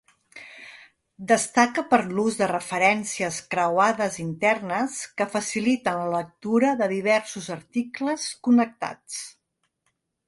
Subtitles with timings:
[1.31, 9.21] Destaca per l'ús de referències creuades internes que faciliten la lectura de diversos articles connectats.